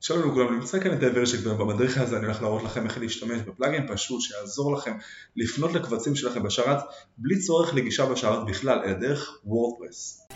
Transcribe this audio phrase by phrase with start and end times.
[0.00, 3.86] שלום לכולם, נמצא כאן את הוורשק ובמדריך הזה אני הולך להראות לכם איך להשתמש בפלאגין
[3.92, 4.96] פשוט שיעזור לכם
[5.36, 6.78] לפנות לקבצים שלכם בשרת
[7.18, 10.26] בלי צורך לגישה בשרת בכלל, אלא דרך וורדפרס.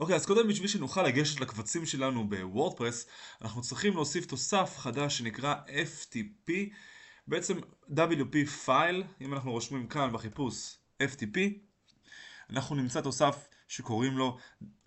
[0.00, 3.06] אוקיי, אז קודם בשביל שנוכל לגשת לקבצים שלנו בוורדפרס,
[3.42, 6.52] אנחנו צריכים להוסיף תוסף חדש שנקרא FTP,
[7.26, 7.58] בעצם
[7.90, 11.69] WP File, אם אנחנו רושמים כאן בחיפוש FTP,
[12.50, 14.36] אנחנו נמצא תוסף שקוראים לו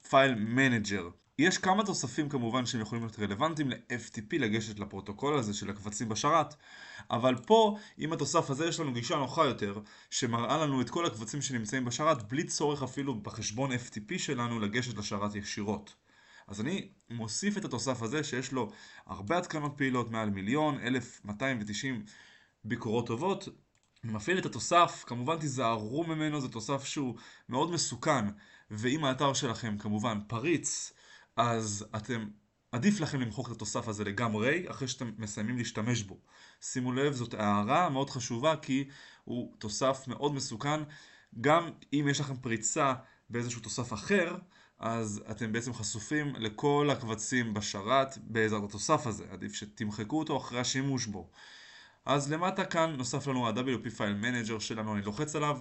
[0.09, 1.09] File Manager.
[1.39, 6.55] יש כמה תוספים כמובן שהם יכולים להיות רלוונטיים ל-FTP לגשת לפרוטוקול הזה של הקבצים בשרת
[7.11, 11.41] אבל פה עם התוסף הזה יש לנו גישה נוחה יותר שמראה לנו את כל הקבצים
[11.41, 15.95] שנמצאים בשרת בלי צורך אפילו בחשבון FTP שלנו לגשת לשרת ישירות
[16.47, 18.71] אז אני מוסיף את התוסף הזה שיש לו
[19.05, 22.05] הרבה התקנות פעילות מעל מיליון, 1290
[22.63, 23.49] ביקורות טובות
[24.03, 27.15] מפעיל את התוסף, כמובן תיזהרו ממנו, זה תוסף שהוא
[27.49, 28.25] מאוד מסוכן
[28.71, 30.93] ואם האתר שלכם כמובן פריץ
[31.35, 32.27] אז אתם,
[32.71, 36.17] עדיף לכם למחוק את התוסף הזה לגמרי אחרי שאתם מסיימים להשתמש בו.
[36.61, 38.87] שימו לב, זאת הערה מאוד חשובה כי
[39.23, 40.79] הוא תוסף מאוד מסוכן.
[41.41, 42.93] גם אם יש לכם פריצה
[43.29, 44.35] באיזשהו תוסף אחר,
[44.79, 49.25] אז אתם בעצם חשופים לכל הקבצים בשרת בעזרת התוסף הזה.
[49.31, 51.29] עדיף שתמחקו אותו אחרי השימוש בו.
[52.05, 55.59] אז למטה כאן נוסף לנו ה-WP File Manager שלנו, אני לוחץ עליו,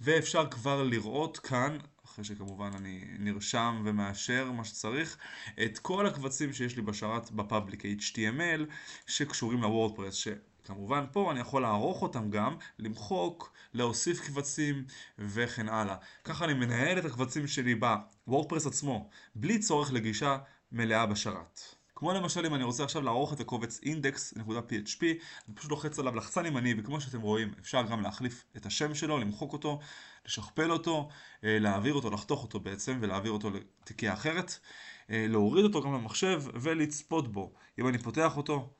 [0.00, 5.16] ואפשר כבר לראות כאן אחרי שכמובן אני נרשם ומאשר מה שצריך,
[5.64, 8.60] את כל הקבצים שיש לי בשרת בפאבליק HTML
[9.06, 14.84] שקשורים לוורדפרס, שכמובן פה אני יכול לערוך אותם גם, למחוק, להוסיף קבצים
[15.18, 15.96] וכן הלאה.
[16.24, 20.38] ככה אני מנהל את הקבצים שלי בוורדפרס עצמו, בלי צורך לגישה
[20.72, 21.83] מלאה בשרת.
[21.96, 25.02] כמו למשל אם אני רוצה עכשיו לערוך את הקובץ index.php
[25.48, 29.18] אני פשוט לוחץ עליו לחצן ימני וכמו שאתם רואים אפשר גם להחליף את השם שלו,
[29.18, 29.78] למחוק אותו,
[30.26, 31.08] לשכפל אותו,
[31.44, 34.58] אה, להעביר אותו, לחתוך אותו בעצם ולהעביר אותו לתיקייה אחרת,
[35.10, 37.52] אה, להוריד אותו גם למחשב ולצפות בו.
[37.78, 38.70] אם אני פותח אותו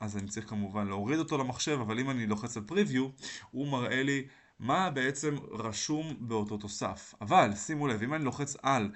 [0.00, 4.02] אז אני צריך כמובן להוריד אותו למחשב אבל אם אני לוחץ על preview הוא מראה
[4.02, 4.26] לי
[4.58, 7.14] מה בעצם רשום באותו תוסף.
[7.20, 8.90] אבל שימו לב אם אני לוחץ על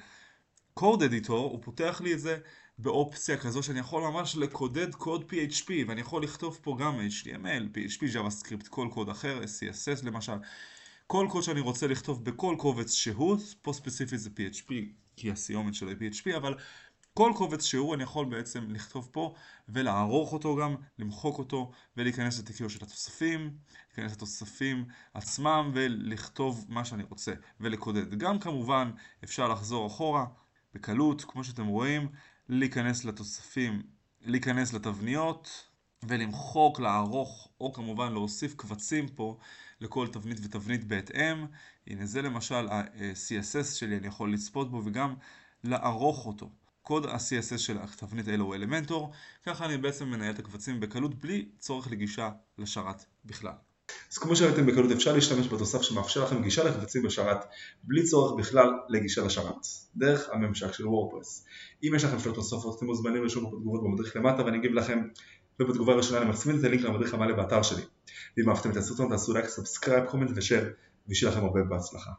[0.80, 2.38] code editor הוא פותח לי את זה
[2.78, 8.14] באופציה כזו שאני יכול ממש לקודד קוד PHP ואני יכול לכתוב פה גם HTML, PHP,
[8.14, 10.32] JavaScript, כל קוד אחר, CSS למשל
[11.06, 14.72] כל קוד שאני רוצה לכתוב בכל קובץ שהוא, פה ספציפית זה PHP
[15.16, 16.54] כי הסיומת שלו היא PHP אבל
[17.14, 19.34] כל קובץ שהוא אני יכול בעצם לכתוב פה
[19.68, 23.50] ולערוך אותו גם, למחוק אותו ולהיכנס לתיקיו של התוספים,
[23.88, 28.14] להיכנס לתוספים עצמם ולכתוב מה שאני רוצה ולקודד.
[28.14, 28.90] גם כמובן
[29.24, 30.26] אפשר לחזור אחורה
[30.74, 32.08] בקלות כמו שאתם רואים
[32.48, 33.82] להיכנס לתוספים,
[34.20, 35.70] להיכנס לתבניות
[36.02, 39.38] ולמחוק, לערוך או כמובן להוסיף קבצים פה
[39.80, 41.46] לכל תבנית ותבנית בהתאם.
[41.86, 45.14] הנה זה למשל ה-CSS שלי, אני יכול לצפות בו וגם
[45.64, 46.50] לערוך אותו.
[46.82, 51.90] קוד ה-CSS של התבנית Hello Elementor, ככה אני בעצם מנהל את הקבצים בקלות בלי צורך
[51.90, 53.69] לגישה לשרת בכלל.
[54.12, 57.44] אז כמו שראיתם בקלות אפשר להשתמש בתוסף שמאפשר לכם גישה לקבצים בשרת
[57.82, 59.66] בלי צורך בכלל לגישה לשרת,
[59.96, 61.44] דרך הממשק של וורדפרס.
[61.82, 64.98] אם יש לכם שאלות נוספות אתם מוזמנים לשאול בתגובות במדריך למטה ואני אגיב לכם
[65.60, 67.82] ובתגובה הראשונה אני מצמיד את הלינק למדריך המלא באתר שלי.
[68.36, 70.70] ואם אהבתם את הסרטון תעשו לייק, subscribe, comment ו share
[71.08, 72.10] ושיהיה לכם הרבה בהצלחה.